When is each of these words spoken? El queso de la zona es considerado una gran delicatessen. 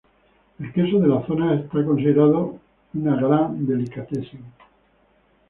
El 0.59 0.73
queso 0.73 0.97
de 0.97 1.07
la 1.07 1.23
zona 1.27 1.53
es 1.53 1.69
considerado 1.69 2.59
una 2.95 3.15
gran 3.17 3.63
delicatessen. 3.67 4.43